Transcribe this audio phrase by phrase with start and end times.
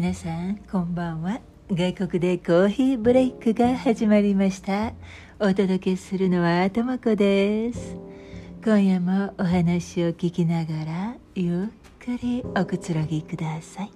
[0.00, 1.40] 皆さんこんばんは。
[1.72, 4.92] 外国でコーヒーブレイクが始まりました。
[5.40, 7.96] お届けするのはともこです。
[8.64, 11.66] 今夜もお話を聞きながらゆっ
[11.98, 13.90] くりおくつろぎください。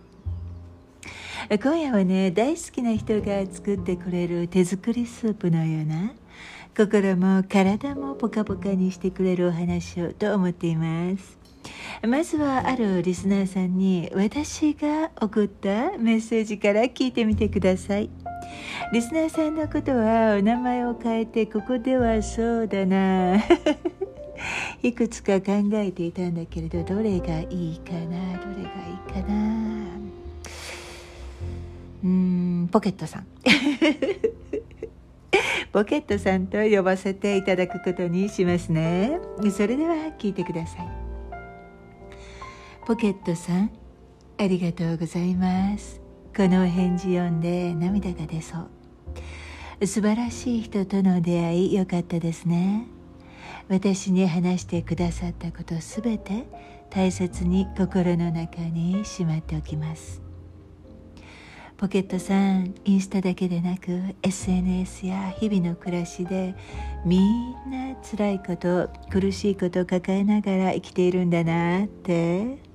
[1.56, 6.14] 今夜はね大好きな人が作ってくれる手作りスープのような
[6.76, 11.41] 心も体もポカポカにしてくれるお話をと思っています。
[12.06, 18.10] まずはあるリスナーさんに私が送ったメッセージから聞いてみてください。
[18.92, 23.42] リスナーさんのことはお名前を変えてここではそうだな。
[24.82, 28.00] いくつか考えていたんだけれどどれがいいかな
[28.38, 29.86] どれがいいかな。
[32.04, 33.26] うんポケットさん。
[35.72, 39.18] ポケットさんと呼ばせていただくことにしますね。
[39.50, 41.01] それでは聞いてください。
[42.84, 43.70] ポケットさん
[44.38, 46.00] ありがとうございます。
[46.36, 48.58] このお返事読んで涙が出そ
[49.80, 49.86] う。
[49.86, 52.88] 素晴らしい人との出会いよかったですね。
[53.68, 56.48] 私に話してくださったことすべて
[56.90, 60.20] 大切に心の中にしまっておきます。
[61.76, 66.56] ポケットさんインスタだけでなく SNS や日々の暮らしで
[67.04, 72.71] みんな辛いこと苦しいことを抱えながら生きているんだなって。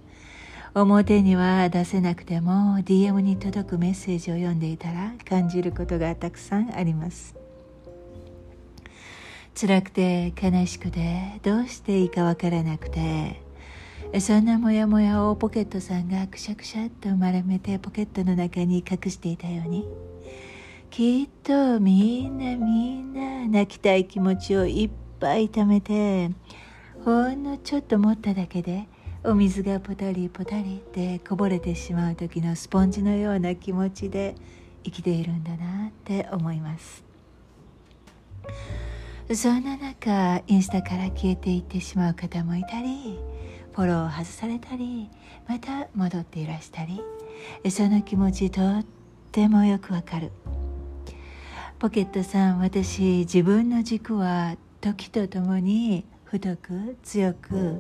[0.82, 7.36] 表には出せなくても DM に届くメッセージを読んでいたら感じることがたくさんあります。
[9.60, 13.42] 辛くて悲しくてどうしていいかわからなくて
[14.20, 19.88] そんなモヤモヤをポケットさんがくしゃくしゃっと丸めてポケットの中に隠していたように
[20.92, 24.90] きっとみんなみんな泣きたい気持ちをいっ
[25.20, 26.30] ぱい溜めて
[27.04, 28.88] ほんのちょっと持っただけで
[29.28, 34.36] お水がポタリポタリってこぼれてしまう時のスポンジのような気持ちで
[34.86, 37.04] 生きているんだなって思います。
[39.34, 43.20] そんな中インスタから消えていってしまう方もいたり
[43.74, 45.10] フォローを外されたり
[45.46, 47.02] また戻っていらしたり
[47.70, 48.86] その気持ちとっ
[49.34, 50.32] てもよくわかる。
[51.80, 57.80] ポケットさん私自分の軸は時とともに太く強く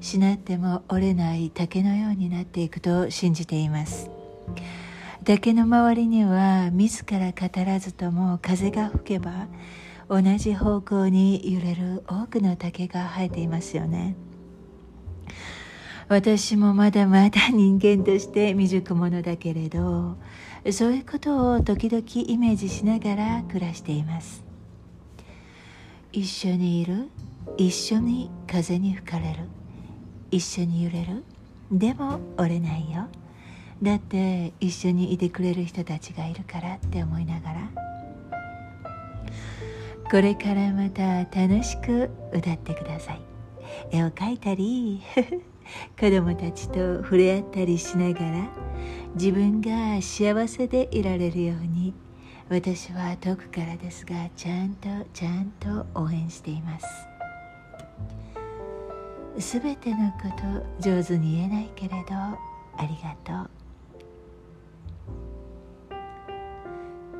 [0.00, 4.10] しなっても折れない竹のようになっていくと信じています
[5.24, 9.46] 竹の周りには自ら語らずとも風が吹けば
[10.08, 14.16] 同じ方向に揺れる多くの竹が生えていますよね
[16.08, 20.16] 私もまだまだ人間として未熟者だけれど
[20.72, 24.44] そういうことを時々イメージしながら暮らしています
[26.12, 27.08] 一緒にいる
[27.56, 29.40] 一緒に風に吹かれる。
[30.30, 31.24] 一緒に揺れる。
[31.70, 33.08] でも折れないよ。
[33.82, 37.70] だって一緒にいてくれる人たちがいるからって思いながら。
[40.10, 43.20] これからまた楽しく歌ってください。
[43.90, 45.02] 絵を描いたり
[45.98, 48.48] 子供たちと触れ合ったりしながら
[49.14, 51.94] 自分が幸せでいられるように
[52.48, 57.13] 私は遠くからですがちゃんとちゃんと応援しています。
[59.38, 60.28] すべてのこ
[60.80, 62.38] と上手に言えないけれどあ
[62.82, 63.64] りがとう。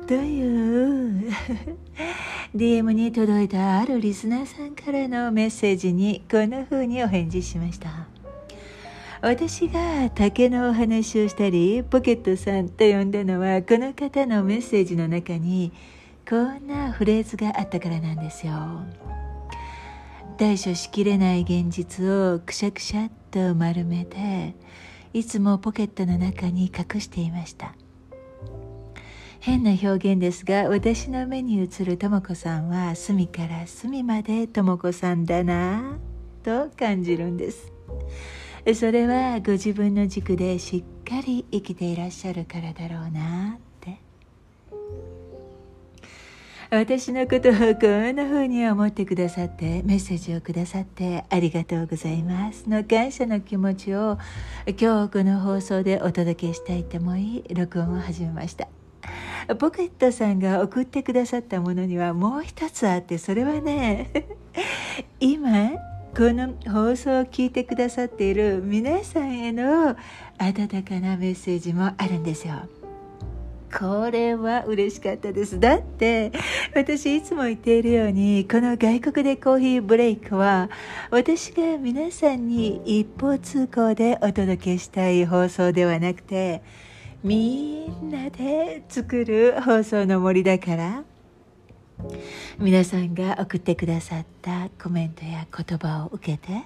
[0.07, 1.31] という。
[2.55, 8.07] DM に届いたあるリスナーさんからのメッセージにこんな風にお返事しました。
[9.21, 15.73] 私が竹のお話をしたりポケットさんと呼んだのはこの方のメッセージの中に
[16.29, 18.53] こんなフレーズがあったからなんですよ。
[20.37, 24.55] 対処しきれない現実をくしゃくしゃっと丸めて
[25.13, 27.73] いつもポケットの中に隠していました。
[29.39, 35.97] 変な表現ですが私の目に映るとも子さんは隅から隅までとも子さんだな
[36.43, 37.71] と感じるんです。
[38.73, 43.59] それはご自分の軸でしっかり生きていらっしゃるからだろうな
[46.71, 52.67] 私のことをこんな風に思ってくださってメッセージをくださってありがとうございます。
[52.67, 54.17] の感謝の気持ちを
[54.79, 58.67] 今日この放送でお届けしたいと思い録音を始めました。
[59.59, 64.09] ポケットさんが送ってくださったものにはもう一つあってそれはね
[65.19, 65.73] 今
[66.17, 69.95] この放送を聞いてくださっている皆さんへの
[70.39, 72.55] 温かなメッセージもあるんですよ。
[73.77, 75.59] これは嬉しかったです。
[75.59, 76.31] だって
[76.73, 80.69] 私いつも言っているようにこの外国でコーヒーブレイクは
[81.11, 86.63] 私が皆さんに一方通行でお届けしたい放送ではなくて
[87.21, 91.14] みんなで作る放送の森だから。
[92.59, 96.63] 皆さんが送ってくださったコメントや言葉を受けて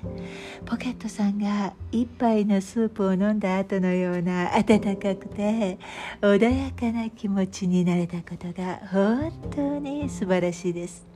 [0.66, 5.78] ポケットさんが一杯のスープを飲んだ後のような温かくて
[6.22, 11.08] 穏やかな気持ちになれたことが本当に素晴らしいです。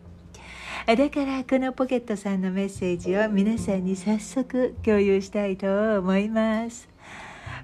[0.86, 6.93] だからこのポケットさんのメッセージを皆さんに早速共有したいと思います。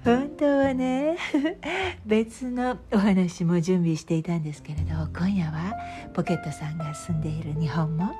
[0.04, 1.16] 本当はね
[2.06, 5.74] 別のお話も準備していたんですけれど今夜は
[6.14, 8.10] ポケットさんが住んでいる日本も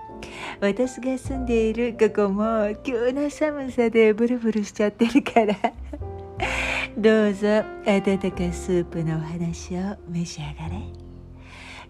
[0.61, 5.55] 私が住んでいるここも急な寒さでブルブルしちゃってるから
[6.99, 11.01] どうぞ温かスープのお話を召し上がれ。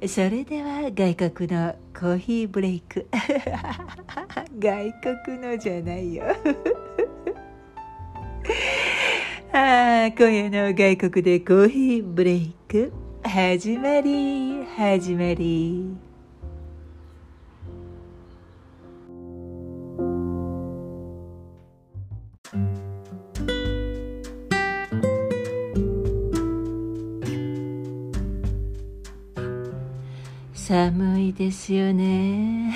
[0.09, 3.07] それでは外国のコーヒーブレイク。
[4.59, 4.95] 外
[5.25, 6.25] 国のじゃないよ。
[9.53, 12.93] ああ、今夜の外国でコーヒーブレイク、
[13.25, 15.97] 始まり、始まり。
[30.55, 32.73] 寒いですよね。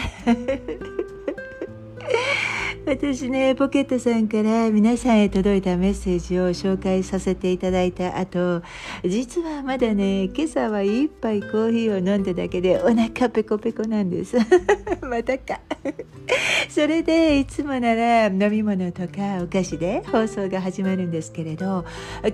[2.96, 8.62] 私ねポケットさんから皆さんへ届いたメッセージを紹介させていただいた後
[9.04, 14.36] 実はまだね今朝は一杯コーヒーを飲んだだけでお腹ペコペコなんです。
[15.02, 15.73] またか。
[16.68, 21.84] それでいつもなら飲み物とかお菓子で放送が始まるんですけれど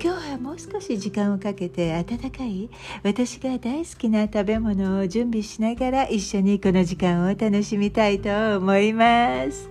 [0.02, 2.70] 今日はもう少し時間をかけて温かい
[3.02, 9.68] 私が大好きな食べ物を準備しながら一緒にこの時間を楽しみたいと思います。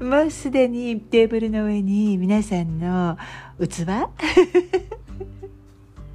[0.00, 3.16] もうすでにテーブルの上に皆さんの
[3.60, 3.86] 器？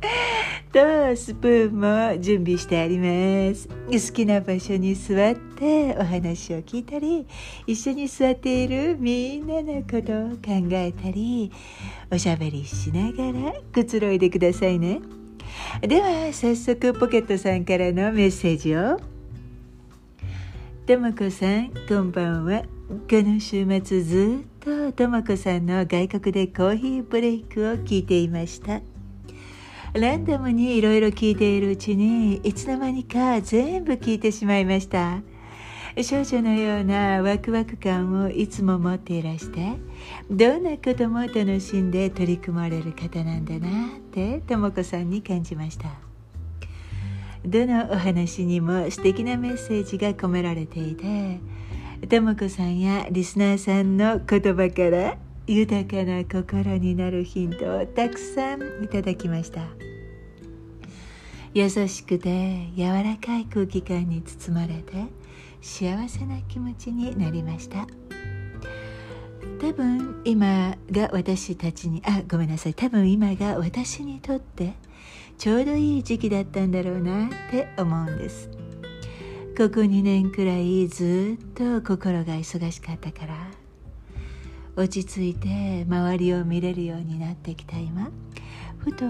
[0.78, 3.68] とスプーンも準備してあります。
[3.68, 7.26] 好きな場所に座ってお話を聞いたり
[7.66, 11.52] 一緒に座っているみんなのことを考えたり
[12.12, 15.02] おしゃべりしながらくつろいでくださいね。
[15.82, 19.00] では早速ポケットさんからのメッセージを。
[20.86, 22.62] ともこさんこんばんは。
[22.62, 22.68] こ
[23.14, 28.80] の週末ずっとともこさんの外国でコーヒーブレイクを聞いていました。
[29.94, 35.22] ランダムにいろいろ聞いているうちにいつの間にか全部聞いてしまいました。
[36.04, 39.78] 少女のようなワクワク感をいつも持っていらして
[40.30, 43.68] どんなことも楽しんで取り組まれる方なんだな
[43.98, 45.90] ってとも子さんに感じました。
[47.44, 51.40] どのお話にも素敵なメッセージが込められていて
[52.08, 59.62] とも子さんやリスナーさんの言葉から豊かな心になるヒントをたくさんいただきました。
[61.54, 65.06] 優しくて柔らかい空気感に包まれて
[65.62, 67.88] 幸せな気持ちになりました。
[69.60, 72.74] 多分今が私たちにあごめんなさい。
[72.74, 74.74] 多分今が私にとって
[75.38, 78.50] ちょうどいい時期だったんだろうなって思うんです。
[79.58, 83.57] ここ2年くらいずっと心が忙しかったから
[84.78, 88.12] 落ち着いて周りを見れるようになってきた今。
[88.78, 89.06] ふと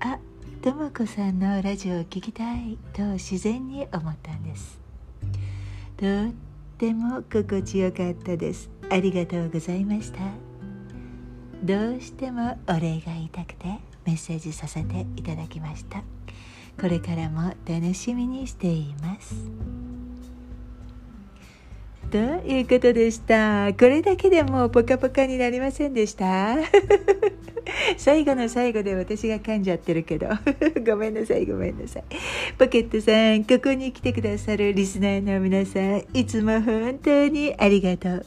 [0.00, 0.18] あ
[0.60, 4.80] とも子さんのラジオを聴きたいと自然に思ったんです。
[5.96, 6.32] とっ
[6.76, 8.68] ても心地よかったです。
[8.90, 10.18] ありがとうございました。
[11.62, 16.02] どうしてもお礼が言いたくてメッセージさせていただきました。
[16.80, 19.36] これからも楽しみにしています。
[22.10, 23.72] ということでした。
[23.74, 26.56] これだけでもうポカポカになりませんでした？
[27.98, 30.28] 最後の最後で私が噛んじゃってるけど。
[30.86, 32.04] ごめんなさいごめんなさい。
[32.58, 38.26] ポケットさんここに来てくださるリスナーの皆さんいつも本当にありがとう。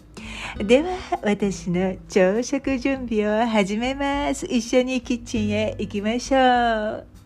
[0.64, 0.90] では
[1.24, 4.46] 私の朝食準備を始めます。
[4.46, 7.19] 一緒にキッチンへ行きましょう。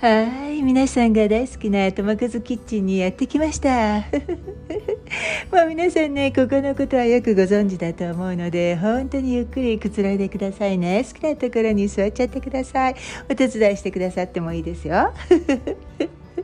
[0.00, 3.98] はい皆さんが大好きなトマコズキッチンにやってきました。
[5.52, 11.04] もう皆さんねここのことはよくご存知だと思うので本当にゆっくりくつろいでくださいね。
[11.06, 12.94] 好きなところに座っちゃってください。
[13.30, 15.12] お手伝いしてくださってもいいですよ。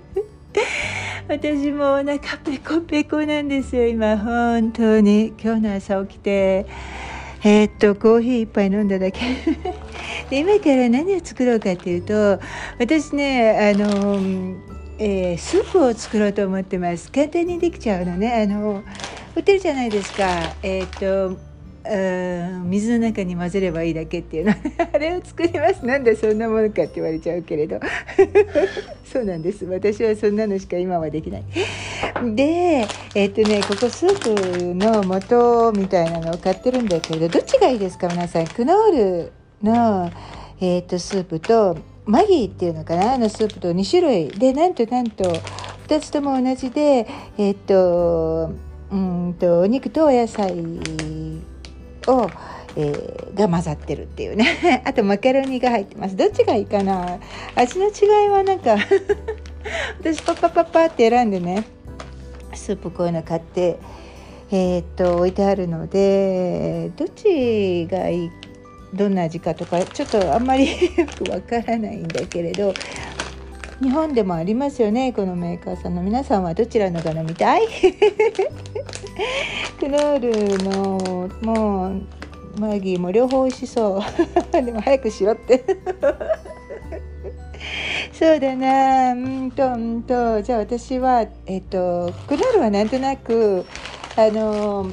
[1.27, 4.19] 私もお腹ペコペコなんですよ今。
[4.19, 5.33] 本当に。
[5.43, 6.67] 今日の朝起きて
[7.43, 9.21] えー、っとコーヒー一杯飲んだだけ。
[10.31, 12.41] で今から何を作ろうかっていうと
[12.79, 14.57] 私ねあの
[14.99, 17.13] えー、スープを作ろうと思ってます。
[17.13, 18.33] 簡単にできちゃうのね。
[18.33, 18.83] あの
[19.35, 20.27] 売ってるじゃないですか。
[20.63, 21.37] えっ、と
[22.65, 24.55] 水の中に混ぜればいいだけっていうの。
[24.93, 25.85] あれを作ります。
[25.85, 27.79] なんでそんなものかって言われちゃうけれど。
[29.05, 29.67] そうなんです。
[29.67, 31.45] 私はそんなのしか今はできない。
[32.35, 38.47] でえっ、とねここスープの素みたいなのを買ってるんだけれどどっちがいいですか皆さん。
[38.47, 40.11] クノールの、
[40.61, 43.15] えーと、スープとマギーっていうのかな？
[43.15, 44.29] あのスープと2種類。
[44.29, 45.25] でなんとなんと
[45.89, 48.53] 2つとも同じでえっ、と
[48.91, 50.53] うんとお肉とお野菜
[52.07, 52.31] を、
[52.77, 54.83] えー、が混ざってるっていうね。
[54.87, 56.17] あとマカロニが入ってます。
[56.17, 57.19] どっちがいいかな？
[57.57, 58.77] 味の違いはなんか
[59.99, 61.65] 私パッパッパッパって選んでね
[62.55, 63.79] スープこういうの買って
[64.51, 68.31] えー、っと置いてあるのでどっちがいい
[68.95, 70.77] どんな味かとかちょっとあんまりよ
[71.25, 72.73] くわからないんだけれど
[73.83, 76.03] 日本でもありますよねこのメーカーさんの。
[76.03, 77.67] 皆さんはどちらのが飲みたい？
[79.79, 82.01] クノールのもう
[82.59, 84.23] マギーも両方美味しそう。
[84.65, 85.63] でも早くしろって。
[88.13, 89.13] そうだな。
[89.13, 90.41] うんとうんと。
[90.41, 93.67] じゃあ私はえっとクノールはなんとなく
[94.17, 94.87] あの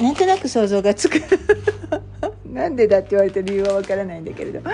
[0.00, 1.20] なんとなく想像がつく。
[2.54, 4.60] なんでだって言われた理由はわからないんだけれど。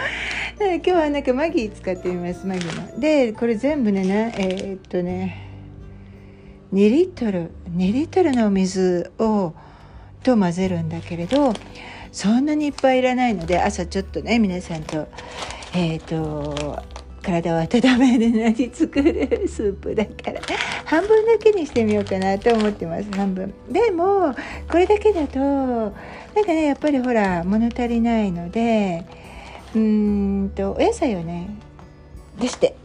[0.60, 3.00] 今日はなんかマギー使ってみますマギーの。
[3.00, 5.48] でこれ全部ねえー、っとね
[6.74, 7.50] 2リットル。
[7.74, 9.54] 2リットルのお水を
[10.22, 11.54] と混ぜるんだけれど
[12.12, 15.08] そんなにいっぱいいらないので朝ちょっとね皆さんと
[15.74, 16.82] えっ、と
[17.22, 20.40] 体を温めるのに作るスープだから
[20.84, 23.54] 半分だけにしてみようかなと思ってます半分。
[23.70, 24.34] でも
[24.70, 25.94] これだけだと
[26.34, 29.04] なんかねやっぱりほら物足りないので
[29.74, 31.50] うんとお野菜をね
[32.38, 32.76] 出して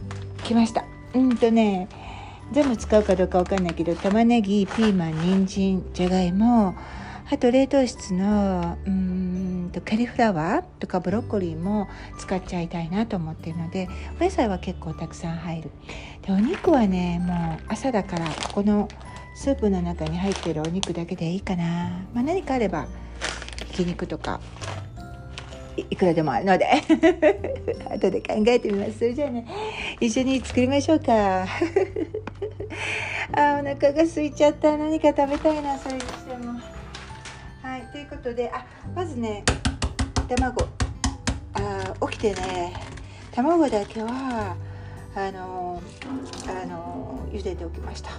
[0.44, 0.84] きました。
[1.14, 1.88] うんとね
[2.52, 6.76] 全部使うかどうかわかんないけど玉ねぎピーマン人参じゃがいも
[7.28, 11.88] あと冷凍室のうんとカリフラワーとかブロッコリーも
[12.18, 13.88] 使っちゃいたいなと思ってるので
[14.20, 15.70] お野菜は結構たくさん入る。
[16.22, 18.88] でお肉はねもう朝だからここの
[19.34, 22.86] スープの中に入ってるお肉だけでいいかな、まあ、何かあれば
[23.76, 24.40] ひき肉とか。
[25.90, 26.66] いくらでもあるので。
[27.92, 29.00] 後で考えてみます。
[29.00, 29.46] それじゃあね。
[30.00, 31.42] 一緒に作りましょうか。
[33.36, 34.78] あお腹が空いちゃった。
[34.78, 36.58] 何か食べたいなそれにしても。
[37.62, 38.50] はいということで。
[38.50, 38.64] あ
[38.94, 39.44] まずね
[40.26, 40.66] 卵。
[41.52, 42.72] あ起きてね。
[43.32, 44.56] 卵だけは
[45.14, 45.82] あの
[46.48, 48.12] あの茹でておきました。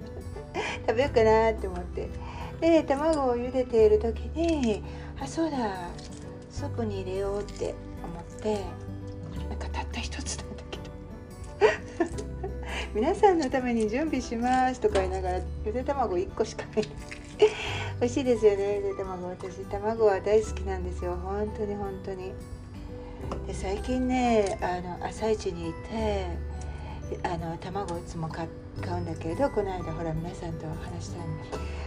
[0.86, 2.33] 食べようかなって思って。
[2.60, 4.82] で卵を茹でている時に
[5.20, 5.88] あそうだ
[6.50, 8.64] スープに入れようって思って
[9.48, 10.84] なんかたった一つなんだけど。
[12.94, 16.84] 皆さんのために準備しますとか言いながらゆで卵1個しかない。
[18.00, 18.76] 美味しいですよね。
[18.76, 21.16] ゆで卵私卵は大好きなんですよ。
[21.16, 22.32] 本当に本当に。
[23.46, 26.26] で最近ねあの朝市に行って
[27.24, 31.44] あの卵いつも買うんだけれどこの間ほら皆さんと話したんで。
[31.52, 31.83] あの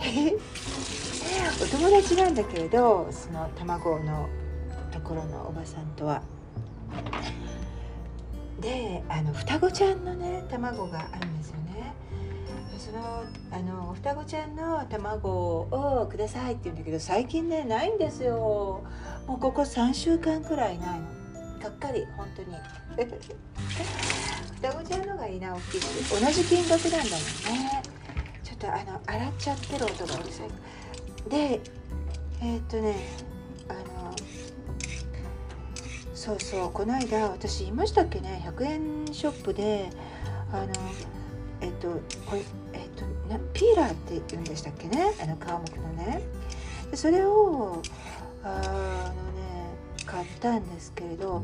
[1.62, 4.28] お友達なんだけれどその卵の
[4.90, 6.22] ところのおばさんとは。
[8.60, 11.94] であの双子ちゃんのね卵があるんですよね。
[12.78, 18.82] そのあの双子ちゃんの卵をくださいって言うんだけど最近ねないんですよ。
[19.26, 21.06] もうここ3週間くらいないの。
[21.62, 22.56] がっかり本当に。
[24.56, 27.79] 双子ちゃんのがいいな大きいし同じ金額なんだもんね。
[28.60, 31.30] とあの洗っちゃってる音がうるさい。
[31.30, 31.60] で
[32.42, 32.94] えー、っとね
[33.68, 34.14] あの
[36.14, 39.88] そうそうこの間私言いましたっけね100円ショップで
[40.52, 40.68] あの
[41.62, 41.88] えっと
[42.26, 42.42] これ
[42.74, 46.22] えっとなピーラーって言うんでしたっけねあの皮むくのね。
[46.90, 47.82] でそれを
[48.42, 49.74] あのね
[50.04, 51.42] 買ったんですけれど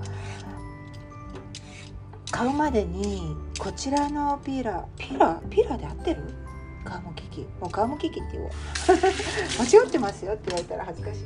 [2.30, 6.45] 買うまでにこちらのピーラーピーラーピーラーで合ってる？
[6.86, 8.50] 皮むき器もう皮むき器って言おう。
[9.58, 11.24] 間違ってますよって言われたら恥ずかしい。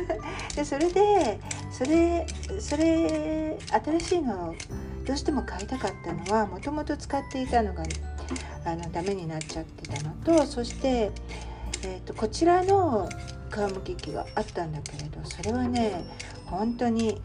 [0.56, 2.26] でそれでそれ
[2.60, 4.54] それ新しいのを
[5.04, 7.82] どうしても買いたかったのはもともと使っていたのが
[8.64, 11.12] あのダメになっちゃってたのとそして、
[11.82, 13.08] えーと、こちらの
[13.52, 16.04] 皮むき器があったんだけれどそれはね
[16.46, 17.20] 本当に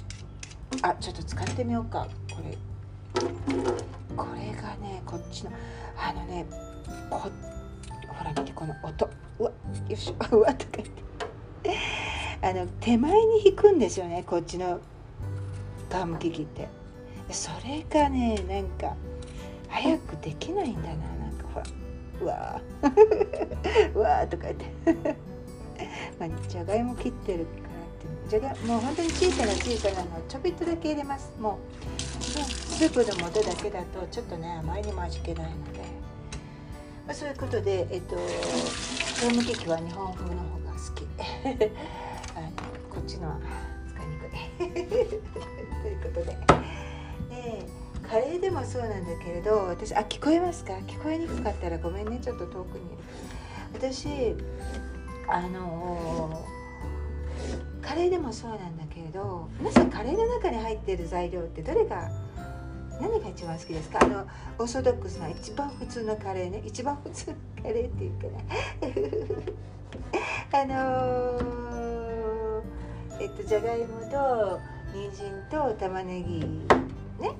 [0.82, 2.08] あちょっと使ってみようか。
[2.36, 2.58] これ
[4.16, 5.52] これがねこっちの
[5.98, 6.46] あのね
[7.10, 7.59] こっ
[8.30, 9.10] ほら見てこの音。
[9.40, 9.52] うわ
[9.88, 11.78] よし うわとか言って。
[12.42, 14.80] あの手前に引くんですよねこっちの
[15.90, 16.68] 皮むき器って。
[17.32, 18.96] それがねなんか
[19.68, 21.66] 早くできないんだななんかほら。
[22.22, 22.62] うわ。
[22.82, 25.16] ー うわーとか言って。
[26.20, 27.66] まあじゃがいも切ってるからっ
[28.00, 31.32] てじゃがもう本当に小さな小さなのちょびっとだけ入れます。
[31.40, 31.58] も
[31.98, 35.79] うスープの素だけだとちょっとねあまりにも味気ないので、
[37.10, 41.08] まあ、そういうことでえっとホームケーキは日本風の方が好き。
[42.38, 42.48] あの
[42.88, 43.40] こっちのは
[43.90, 45.10] 使いにくい。
[45.18, 46.36] ということで、
[47.32, 47.66] ね、
[48.08, 50.74] カレーでもそうなんだけれど私あ聞こえますか？
[50.86, 52.20] 聞こえにくかったらごめんね。
[52.22, 52.82] ちょっと遠くに。
[53.74, 54.36] 私
[55.28, 56.46] あの
[57.82, 62.12] カレーでもそうなんだけれど皆さんカレーの中に入っている材料ってどれが
[63.00, 64.00] 何が一番好きですか？
[64.04, 64.28] あの
[64.58, 66.62] オーソドックスな一番普通のカレーね。
[66.66, 68.46] 一番普通のカレーっていうかね
[70.52, 74.60] あのー、えっとじゃがいもと
[74.94, 76.40] 人参と玉ねぎ
[77.20, 77.32] ね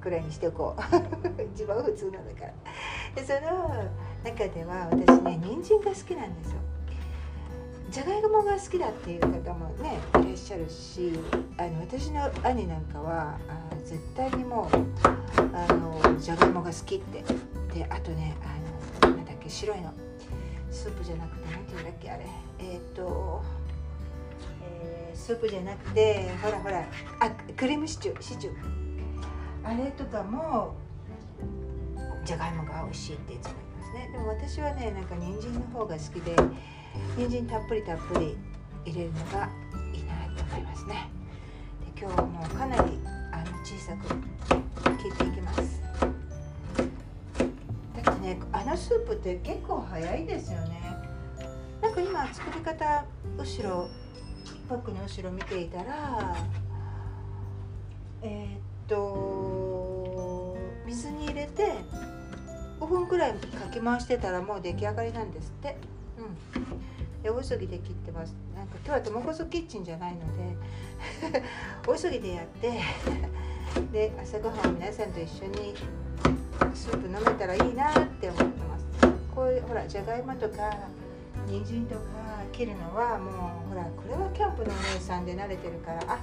[0.00, 0.80] くらいにしておこう。
[1.54, 2.52] 一番普通なのだから。
[3.14, 3.72] でその
[4.24, 6.58] 中では私ね人参が好きなんですよ。
[7.90, 11.12] じゃがいもが好きだっていう方もねいらっしゃるし
[11.56, 14.76] あの私の兄なんかはあ絶対にもう
[15.54, 17.24] あのじゃがいもが好きって。
[17.76, 18.34] であとね
[19.02, 19.92] あのなんだっけ白いの。
[20.70, 22.26] スープじゃなくて何て言うんだっけあれ。
[22.58, 23.42] えっ、と、
[24.62, 26.80] えー、スープじゃなくてほらほら。
[27.20, 28.54] あクリームシチューシチュー。
[29.62, 30.74] あれとかも
[32.24, 34.10] じゃがいもが美味しいっていつも言いますね。
[34.12, 36.34] でも私はねなんか人参の方が好きで
[37.16, 38.36] 人参たっぷりたっぷり
[38.84, 39.48] 入れるのが
[39.92, 41.08] いいなと思いますね。
[41.94, 42.98] で今日はもうかなり
[43.32, 44.08] あの小さく
[45.02, 45.82] 切っていきます。
[48.02, 50.80] だってねあのスープって結構早いですよね。
[51.80, 53.04] なんか今作り方
[53.38, 53.88] 後ろ
[54.68, 56.36] パックの後ろ見ていたら
[58.22, 61.72] えー、っと水に入れて
[62.80, 63.38] 5分くらいか
[63.72, 65.76] き回してたらもう出来上がりなんですって。
[66.54, 66.55] うん。
[67.26, 68.32] で大急ぎで切ってます。
[68.54, 71.42] なんか今日はともこそキッチンじゃないので
[71.84, 72.80] 大急ぎでやって
[73.92, 75.74] で朝ごはんを皆さんと一緒に
[76.72, 78.86] スープ飲めたらいいなって思ってます。
[79.34, 80.70] こういうほらじゃがいもとか
[81.48, 82.00] 人参とか
[82.52, 83.30] 切るのはも
[83.66, 86.18] うほらこれはキャンプのお姉さんで慣れてるからあ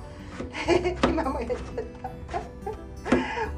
[1.08, 1.60] 今もやっちゃっ
[2.02, 2.10] た。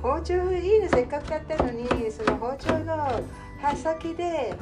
[0.01, 3.21] 包丁いいのせっかく買ったのにその包丁の
[3.62, 4.55] 刃先で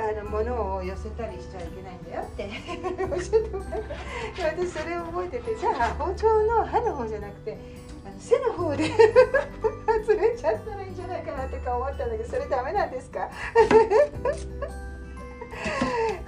[0.00, 2.48] あの物を寄せたりしちゃいけないんだよって。
[2.48, 4.64] 教えてもらって。
[4.64, 7.58] 私それを覚えててじゃあ包丁の刃の方じゃなくて
[8.06, 8.84] あの背の方で
[10.06, 13.28] 集めちゃったらいいんじゃないかなとか思ったんだけどそれダメなんですか？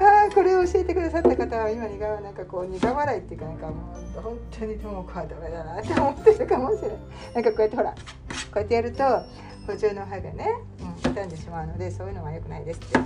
[0.01, 3.73] ああこれを教えてくださった方は今苦なんかこう苦笑いっていうかなんかも
[4.19, 6.99] う本当にとも子はダメだなって思ってるかもしれない。
[7.35, 7.97] なんかこうやってほらこ
[8.57, 9.05] うやってやると
[9.67, 10.49] 補助の歯がね、
[10.81, 12.99] うん、傷んでしまうのでそういうのは良くないですって、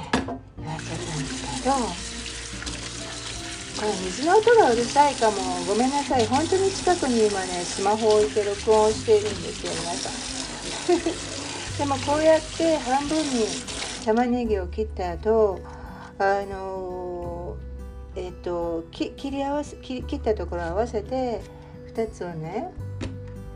[0.00, 0.10] ね、
[0.58, 1.74] 言われちゃったんですけど
[3.80, 5.36] これ水の音がうるさいかも
[5.66, 11.30] ごめんなさい本当に近くに今ねスマホを置いて録音しているんですよ皆さん
[11.78, 13.46] でもこうやって半分に
[14.04, 15.60] 玉ねぎを切った後
[16.18, 17.56] あの
[18.16, 21.40] えっ、と切り合わせ切ったところを合わせて
[21.94, 22.70] 2つをね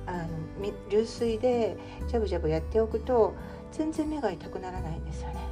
[0.06, 1.76] あの流水で
[2.08, 3.34] ジャブジャブやっておくと
[3.72, 5.43] 全然目が痛くならないんですよね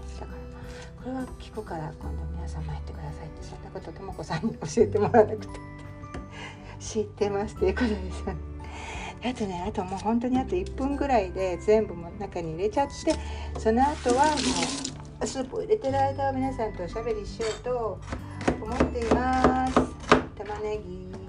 [1.03, 5.49] これは聞くから今度皆さんもやってくださいってそんなこととも子さんに教えてもらわなくて
[6.79, 8.21] 知ってますっていうことです。
[8.21, 8.37] よね
[9.25, 13.15] あとねあともう本当にあと1分ぐらいで全部も中に入れちゃって
[13.59, 14.33] その後はも
[15.23, 18.01] うスープを入れてる間は皆さんとおしゃべりしようと
[18.61, 19.75] 思っています。
[20.37, 21.22] 玉ねぎ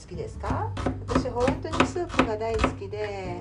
[0.00, 0.70] 好きですか？
[1.06, 3.40] 私本当にスープが大好きで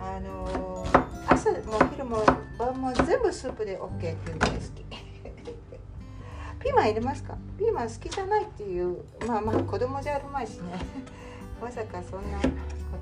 [0.00, 0.86] あの、
[1.26, 1.56] 朝も
[1.92, 2.22] 昼も
[2.58, 4.84] 晩も全部スープで OK っていうのが好き。
[6.60, 7.36] ピーマン入れますか？
[7.58, 10.78] ピーマン好きじゃないっていうまあまあ子供じゃあるまいしね。
[11.60, 12.48] まさかそんなこ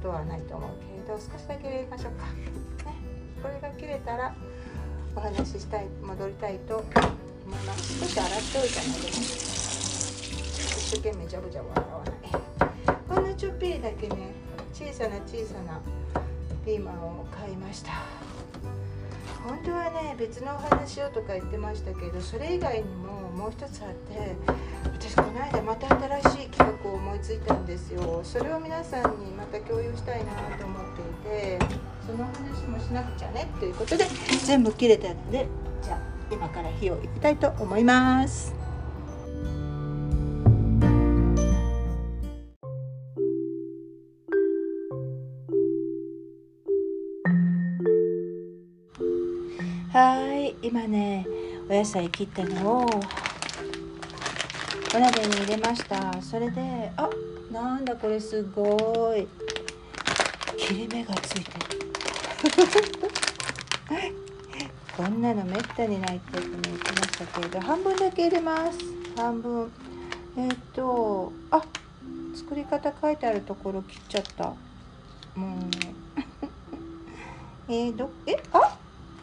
[0.02, 0.70] とはないと思う。
[1.06, 2.32] けれど少しだけ入れましょうか、ね、
[3.42, 4.34] これが切れたら
[5.14, 6.86] お話ししたい戻りたいと思い
[7.66, 7.98] ます。
[8.00, 9.45] 少し洗っておいたので、ね、
[10.86, 12.14] 生懸命ジャブジャブ洗わない。
[13.08, 14.16] ほんのちょっぴりだけね
[14.72, 15.80] 小さな小さな
[16.64, 17.90] ピーマンを買いました。
[19.44, 24.36] 本当はね別のお話しようとか言ってましたけどそれ以外にももう一つあって
[24.84, 25.88] 私この間また
[26.20, 28.20] 新しい企画を思いついたんですよ。
[28.22, 30.82] それを皆さんにまた共有したいなと思っ
[31.24, 31.58] ていて
[32.06, 34.04] その話もしなくちゃねということで
[34.44, 35.46] 全部切れたので
[35.82, 35.98] じゃあ
[36.30, 38.65] 今から火を入れたいと思います。
[50.76, 51.26] 今ね
[51.70, 52.86] お野菜切ったのを
[54.94, 56.20] お鍋に入れました。
[56.20, 57.08] それであ
[57.50, 59.26] なんだこれすごい。
[60.58, 61.56] 切れ目がついてる。
[64.94, 68.78] こんなのめったにないって言ってましたけれど半分だけ入れます。
[69.16, 69.72] 半分。
[70.36, 71.62] えっ、ー、とあ
[72.34, 74.44] 作り方書いてあるところ切っちゃった。
[75.34, 75.60] もう
[77.72, 78.76] えー、どえあ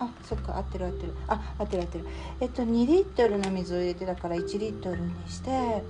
[0.03, 1.13] あそっか合ってる合ってる。
[1.27, 2.05] あ合ってる合ってる。
[2.41, 5.83] えっと2リットルの水を入れてたから1リットルにして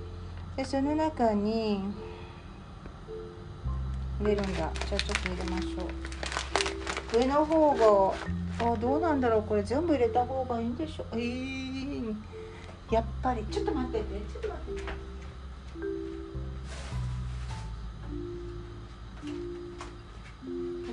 [0.56, 1.80] でその中に
[4.20, 4.52] 入れるんだ。
[4.54, 5.82] じゃあちょっと入れましょ
[7.16, 7.18] う。
[7.18, 8.14] 上の方
[8.60, 9.42] があどうなんだろう。
[9.42, 12.14] これ全部入れた方がいいんでしょえー、
[12.90, 13.44] やっぱり。
[13.50, 14.04] ちょっと待ってて。
[14.32, 14.82] ちょっと待って。
[14.82, 15.14] て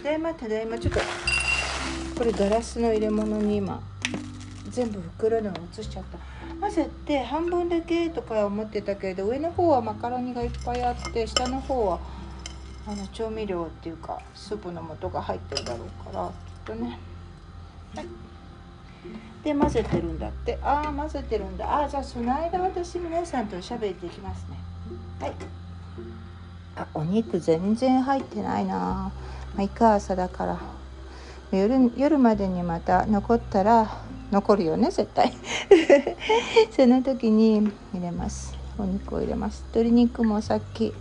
[0.02, 1.00] ただいまただいまちょっと
[2.22, 3.82] これガラスの入れ物に今
[4.70, 6.20] 全部袋の移しちゃった。
[6.60, 12.00] 混ぜて半分だけとか思ってたけれど上の方はマカロニがいっぱいあって下の方は
[12.86, 17.00] あの調味料っていうかスープの素が入ってるだろうからきっとね。
[17.96, 18.06] はい。
[19.44, 20.60] で混ぜてるんだって。
[20.62, 21.68] ああ混ぜてるんだ。
[21.68, 24.58] ああじゃあその間私皆さんとおしゃべっていきますね。
[25.20, 25.34] はい。
[26.76, 29.12] あお肉全然入ってないな。
[29.56, 30.81] まあいか朝だから。
[31.52, 35.34] 夜夜までにまた残ったら残るよね絶対。
[36.72, 38.56] その時に入れます。
[38.78, 39.66] お肉を入れます。
[39.74, 40.94] 鶏肉もさっき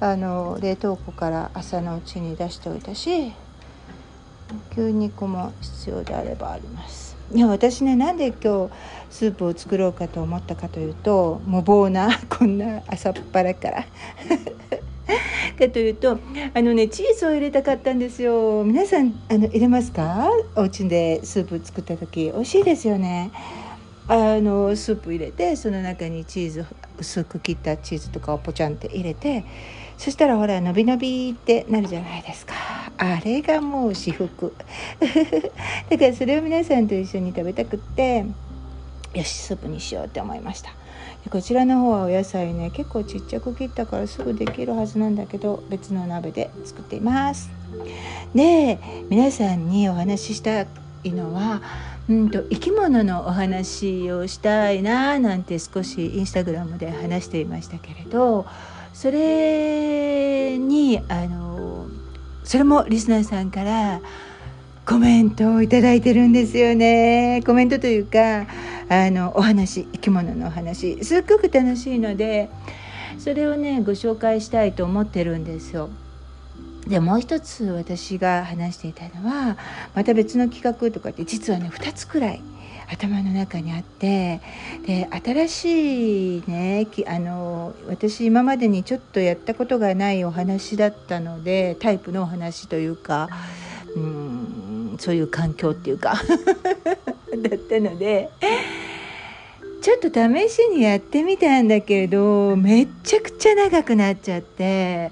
[0.00, 3.32] あの冷凍庫から朝のうちに出しておいたし
[4.72, 7.16] 牛肉も必要であればあります。
[7.32, 8.72] いや私ねなんで今日
[9.10, 13.84] スープを作ろうかと思ったかというと無謀なこんな朝っぱらから。
[15.58, 16.18] かというと
[16.54, 18.64] あのねチーズを入れたかったんですよ。
[18.64, 20.30] 皆さんあの入れますか？
[20.56, 23.30] お家でスープ作った時美味しいですよね。
[24.06, 26.66] あのスープ入れてその中にチーズ
[26.98, 29.44] 薄く切ったチーズとかをポチャンって入れて
[29.96, 32.54] そしたらほらのびのびってなるじゃないですか。
[32.96, 34.54] あれがもう至福。
[35.90, 38.24] だからそれを皆さんと一緒に食べたくって
[39.14, 40.70] よしスープにしようって思いました。
[41.24, 47.50] でこちらの方はお野菜ね結構ちっちゃく切ったからすぐできるはずなんだけど別の鍋で作っています。
[48.34, 50.62] で皆さんにお話しした
[51.02, 51.62] いのは
[52.08, 58.46] うんと生き物のお話をしたいななんて少しインスタグラムで話していましたけれど
[58.92, 61.86] それにあの
[62.44, 64.00] それもリスナーさんから
[64.86, 67.42] コメントを頂いてるんですよね。
[67.46, 68.46] コメントというか
[68.88, 72.50] あのお話生き物のお話すっごく楽しいので
[73.18, 75.90] それをねご紹介したいと思ってるんですよ。
[76.86, 79.56] でもう一つ私が話していたのは
[79.94, 82.42] また別の企画とかって実はね2つくらい
[82.88, 84.42] 頭の中にあって
[84.86, 93.28] で新しいねあの私今までにちょっとやったことがないお話だったのでタイプのお話というか
[93.96, 96.20] うんそういう環境っていうか
[97.36, 98.30] だったので
[99.80, 105.10] ちょっと試しにやってみたんだけどめっちゃくちゃ長くなっちゃって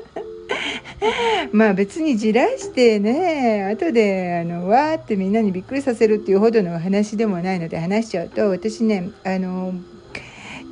[1.52, 9.74] まあ別にじらしてね後であのわーってみんなにびっくりさせるっていうほどの話でもないので話しちゃうと私ねあの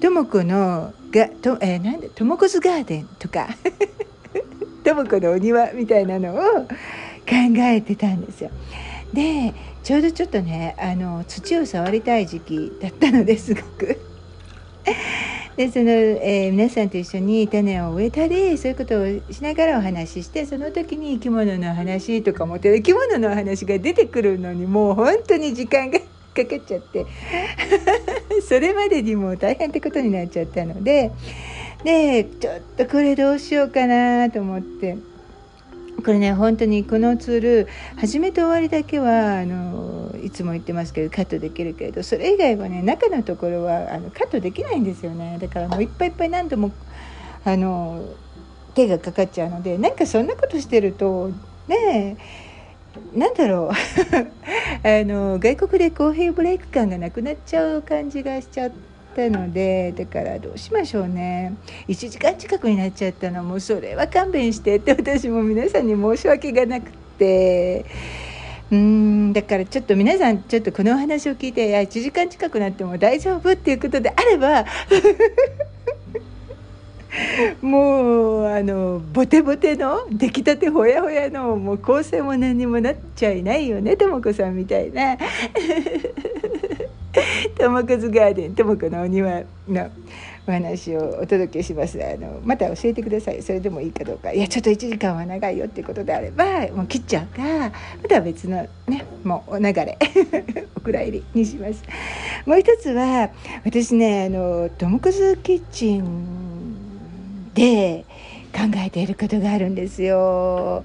[0.00, 3.48] とも子のがと、えー、なんでともこズガーデンとか
[4.84, 6.68] とも子のお庭みたいなのを考
[7.58, 8.50] えてたんですよ。
[9.12, 13.98] でちょうどちょっとねあの土を触りたい時期だったのですごく。
[15.56, 27.06] でその、えー、皆さんと一緒に種を植えたりそういうことをしながらお話ししてその時に生き物の話とかも生き物の話が出てくるのにもう本当に時間がかかっちゃって
[28.46, 31.10] それまでにもう大変ってことになっちゃったので
[31.82, 35.07] でちょっとこれどうしようかなと思って。
[36.04, 46.70] これね本当にこのツール始めて終わりだけはあのいつも言ってますけどカットできるけれどそれ以外はね中のところはあのカットできないんですよねだからもういっぱいいっぱい何度も
[47.44, 48.04] あの
[48.74, 51.30] 手がかかっちゃうのでなんかそんなことしてると
[51.66, 52.16] ね
[53.14, 53.70] えなんだろう
[54.86, 58.97] あの外国でコーヒーブレイク感がなくなっちゃう感じがしちゃって。
[59.12, 61.54] ったのでだからどうしましょうね。
[61.88, 67.84] 1時間近くになっちゃったのもうそれは勘弁してって私も皆さんに申し訳がなくて。
[68.70, 74.66] うんだからちょっと皆さんちょっとこのお話を聞いていや1時間近くなっても大丈夫っていうことであれば
[77.62, 85.16] もうあのボテボテの出来たてほやほやのもう構成も何にもなっちゃいないよねとも子さんみたいな。
[87.56, 89.90] ともこずガーデンともこのお庭の
[90.46, 91.98] お話をお届けします。
[92.02, 93.42] あのまた教えてください。
[93.42, 94.32] それでもいいかどうか。
[94.32, 97.42] いやちょっと1時間は長いよっていうことであればもう切っちゃうか。
[97.42, 99.98] また別のねもうお流れ。
[100.76, 101.82] お蔵入りにします。
[102.46, 103.30] もう一つは
[103.64, 108.04] 私ねあのトムコズキッチンで
[108.52, 110.84] 考えていることがあるんですよ。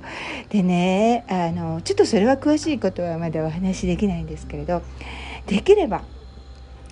[0.49, 4.81] でねあのちょっとそれは詳しいことはまだお話しできないんですけれど
[5.47, 6.03] できれば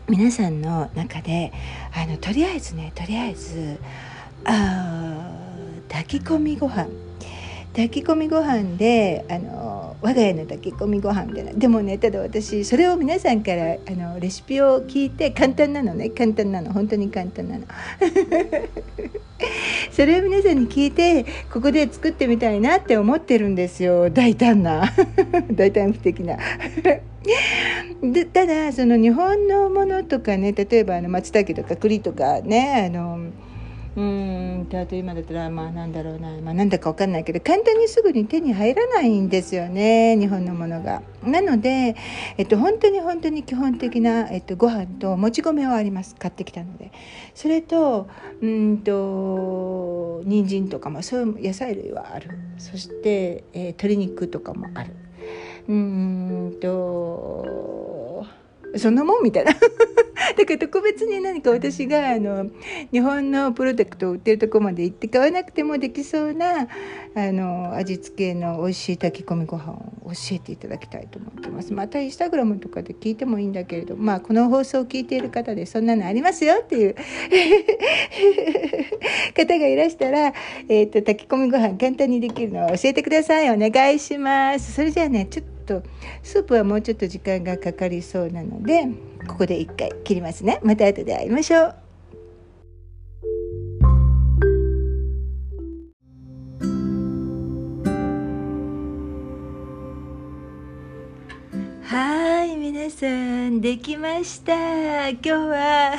[0.07, 1.53] 皆さんの中で
[1.93, 3.79] あのとりあえずねとりあえず
[4.45, 5.31] あ
[5.89, 6.87] 炊き込みご飯。
[7.73, 9.70] 炊き込みご飯であの
[10.01, 11.43] 我が家の炊き込みご飯みたい。
[11.45, 16.09] なでもねただ私それを皆さんからあのレシピを聞いて簡単なのね。
[16.09, 16.73] 簡単なの。
[16.73, 17.65] 本当に簡単なの。
[19.91, 24.09] それを皆さんに聞いてここで作ってみたいなって思ってるんですよ。
[24.09, 24.91] 大胆な。
[25.53, 26.37] 大胆不敵な。
[28.01, 33.31] でただその日本のものとかね例えばあの松茸とか栗とかねあの
[33.95, 34.67] うん。
[34.73, 40.15] あと今だったらまあなんだろうな、まあ、なんだか分かんないけど簡単にすぐに手に入らないんですよね。
[40.17, 41.01] 日本のものが。
[41.23, 41.95] なので、
[42.37, 46.15] えっと、本当に本当に基本的な、えっと、ご飯ともち米はあります。
[46.15, 46.91] 買ってきたので。
[47.35, 48.07] それと
[48.41, 52.29] うんと人参とかもそういう野菜類はある。
[52.57, 54.93] そして、えー、鶏肉とかもある。
[55.67, 57.90] うんと
[58.77, 59.23] そんなもん？
[59.23, 59.53] みたいな。
[60.37, 62.47] だから特別に何か私があの
[62.91, 66.67] 日本のプロダクトを売ってるとこまで行って買わなくてもできそうな
[67.15, 71.73] あの味付けの美味しい炊き込みご飯を教えていただきたいと思ってます。
[71.73, 76.95] またインスタグラムとかで聞いてもいいんだけれどまあこの放送を聞いている方でそんなのありますよっていう
[79.35, 80.33] 方がいらしたら、
[80.69, 83.49] えーと、炊き込みご飯簡単にできるのを教えてください。
[83.49, 84.73] お願いします。
[84.73, 85.83] それじゃあねちょっとと
[86.23, 88.87] スープはもうちょっと時間がかかりそうなので
[89.27, 90.59] ここで一回切りますね。
[90.63, 91.75] また後で会いましょう。
[101.83, 105.09] はい皆さんできました。
[105.09, 105.93] 今日は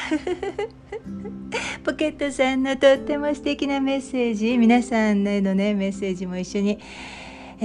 [1.85, 6.79] ポケットさんのとっても素敵なメッセージ皆さんへのねメッセージも一緒に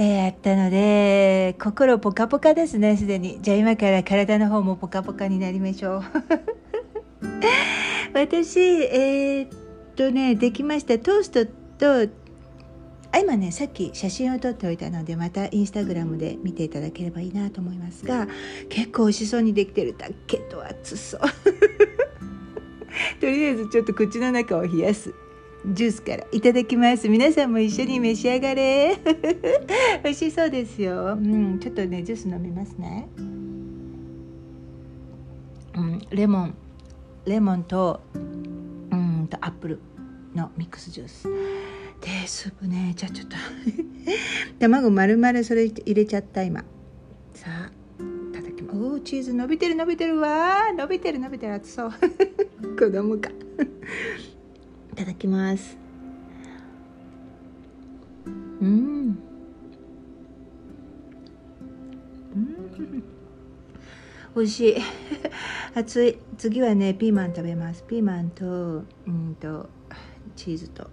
[0.00, 3.42] ー、やったので心ポカポカですねすでに。
[3.42, 6.02] じゃあ今から体の方もポカポカになりましょう。
[8.14, 9.48] 私えー、っ
[9.96, 11.00] とねできました。
[11.00, 12.08] トーストと
[13.10, 18.28] あ今ねさっき写真を撮っておいたのでまたインスタグラムで見ていただければいいなと思いますが
[18.68, 19.96] 結構美味しそうにできてる。
[19.98, 21.20] だけど熱そう。
[23.20, 25.12] とりあえずちょっと口の中を冷やす。
[25.66, 26.24] ジュースから。
[26.32, 27.08] いただきます。
[27.08, 28.96] 皆さんも一緒に召し上がれ。
[30.04, 33.08] 美味しそうですよ、うん、ちょっとねジュース飲みますね、
[35.74, 36.54] うん、レモン。
[37.26, 38.18] レモンとう
[38.96, 39.80] んとアップル
[40.34, 41.28] のミックスジュース。
[42.00, 42.92] でスープね。
[42.96, 43.36] じゃあちょっと。
[44.60, 46.64] 卵丸々それ入れちゃった今。
[47.34, 47.72] さあ
[48.30, 48.78] いただきます。
[48.78, 50.18] おチーズ伸びてる伸びてる。
[50.20, 51.52] わ伸びてる伸びてる。
[51.54, 51.90] 熱そう。
[52.78, 53.30] 子供か。
[54.98, 55.78] ただきます。
[58.26, 59.16] うん。
[64.34, 64.76] 美味しい。
[65.76, 66.18] 熱い。
[66.36, 67.84] 次はねピーマン食べます。
[67.84, 69.68] ピーマンとうんと
[70.34, 70.90] チーズと。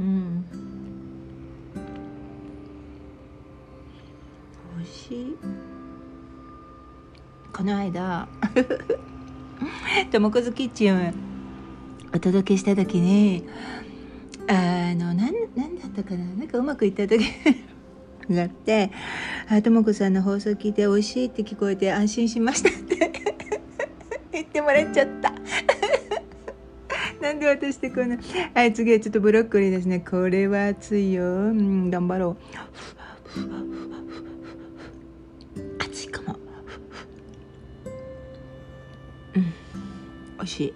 [0.00, 0.46] うん。
[4.78, 5.36] 美味しい。
[7.52, 8.26] この間
[10.10, 11.37] ともこずキッチン
[12.14, 13.44] お届けした時に
[14.48, 15.16] あのなん
[15.54, 16.24] なんだったかな？
[16.24, 17.20] なんかうまくいった時
[18.30, 18.90] があ って
[19.48, 23.12] 「あとも子さんの放送聞いて美味しいって聞こえて安心しました」って
[24.32, 25.32] 言ってもらっちゃった。
[27.20, 28.16] なんで私ってこんな？
[28.54, 30.00] はい次はちょっとブロッコリーですね。
[30.00, 31.24] これは熱いよ。
[31.24, 32.36] うん頑張ろう。
[35.84, 36.36] 熱いかも。
[39.34, 39.50] うん美
[40.42, 40.74] 味しい。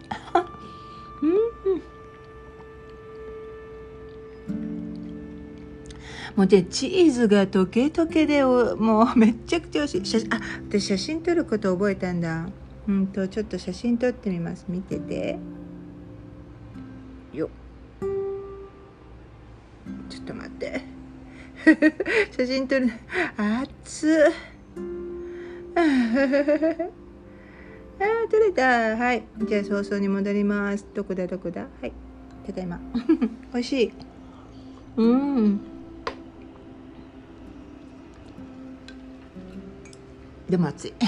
[6.37, 12.47] もうでチーズが溶け溶けでもうめっちゃくちゃ美味しいあ私写真撮ること覚えたんだ。
[12.88, 14.64] うんとちょっと写真撮ってみます。
[14.68, 15.38] 見てて。
[17.33, 17.49] よ
[20.09, 20.83] ちょっと待って。
[22.37, 22.90] 写真撮る。
[23.37, 24.11] 熱っ。
[25.77, 28.97] あー撮れた。
[28.97, 29.25] はい。
[29.47, 30.87] じゃあ早々に戻ります。
[30.95, 31.66] どこだどこだ？
[31.81, 31.92] はい。
[32.47, 32.81] ただいま。
[33.53, 33.92] 美味しい。
[34.97, 35.61] うん。
[40.53, 40.93] でも熱い。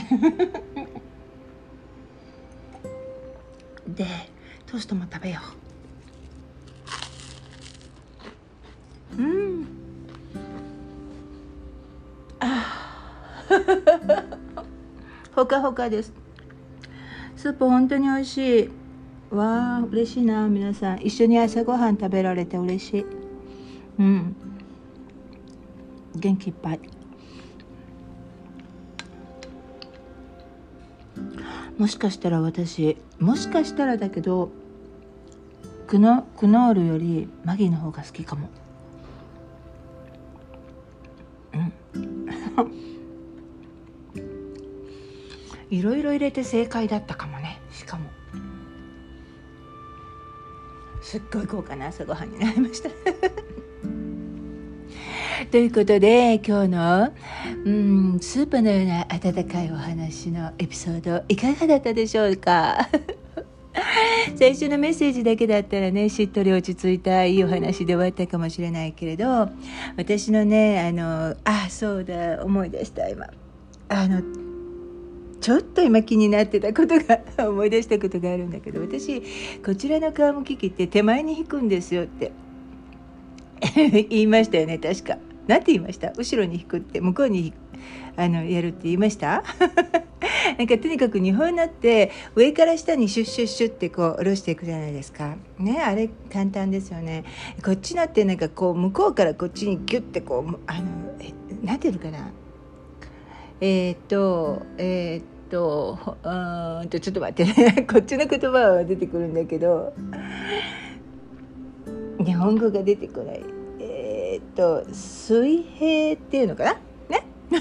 [3.87, 4.07] で
[4.65, 5.41] トーストも食べよ
[9.19, 9.23] う。
[9.23, 9.67] うん。
[12.41, 13.45] あ
[15.37, 16.15] ほかほかです。
[17.37, 18.71] スープ本当に美味しい。
[19.31, 21.03] わあ嬉しいな皆さん。
[21.03, 23.07] 一緒に朝ごはん食べられて嬉しい。
[23.99, 24.35] うん。
[26.17, 26.81] 元気いっぱい。
[31.79, 34.51] もしかしたら私もしかしたらだけど
[35.87, 38.49] クノクノールよりマギーの方が好きかも。
[41.53, 41.73] うん。
[45.71, 47.61] いろいろ入れて正解だったかもね。
[47.71, 48.09] しかも。
[51.03, 52.89] すっごい豪華な朝ごはんになりました。
[55.55, 57.13] ということで今日の、
[57.65, 62.89] うん、スープのような温かいお話のエピソードいかがだったでしょうか？
[64.35, 69.49] 最初のメッセージだけだったらねしっとり落ち着いたいいお話で終わったかもしれないけれど
[69.97, 73.29] 私のねあのあそうだ思い出した今。
[73.91, 74.23] あの
[75.41, 79.23] ちょっと今気になってたことが 思い出したことがあるんだけど私
[79.65, 82.33] こちらの皮むき器って手前に引くんですよって。
[84.11, 85.17] 言いましたよね確か。
[85.47, 86.13] 何て言いました？
[86.17, 87.53] 後ろに引くって向こうに
[88.17, 89.43] あのやるって言いました？
[90.59, 95.37] なんかとにかく日本のって上から下にシュッシュッシュッってこう下ろしていくじゃないですか。
[95.59, 97.25] ねあれ簡単ですよね。
[97.65, 100.83] こっちのってなんかこう向こうからこっちにギュッてこうあの
[101.63, 102.31] 何て言うのかな？
[103.61, 107.83] えー、っとえー、っとうんとちょっと待ってね。
[107.91, 109.93] こっちの言葉は出てくるんだけど。
[112.25, 113.43] 日本語が出てこない、
[114.55, 116.73] と水平っていうのかな？
[117.09, 117.27] ね？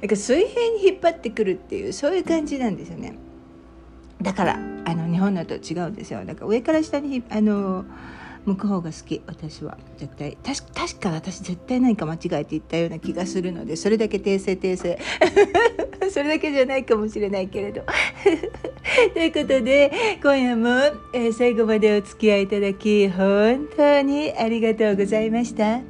[0.00, 3.18] なんか水平に引っ張ってくるっていうそういう感じなんですよね。
[4.22, 6.24] だからあの日本のと違うんですよ。
[6.24, 7.84] だから上から下にあの
[8.46, 9.78] 向く方が好き私は。
[9.98, 10.36] 絶対。
[10.44, 14.98] 確確か私絶対何か間違えて言ったような気がするのでそれだけ訂正訂正。
[16.10, 17.82] それだけじゃないかもしれないけれど。
[19.14, 20.68] ということで今夜も、
[21.14, 25.80] えー、最後までお付き合いいただき本当にありがとうございました。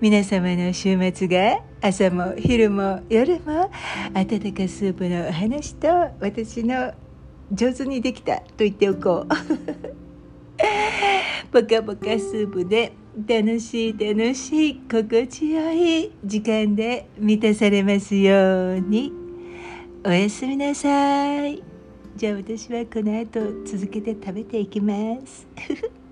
[0.00, 3.70] 皆様の週末が朝も昼も夜も
[4.14, 5.88] 温かスープのお話と
[6.20, 6.92] 私の
[7.52, 9.28] 上手にできたと言っておこう。
[11.52, 12.92] ポカポカスープで
[13.26, 19.12] 楽しい楽しい心地よい時間で満たされますように。
[20.04, 21.62] おやすみなさい。
[22.14, 24.94] じゃあ私はこの後続けて食べていきま
[25.26, 25.46] す。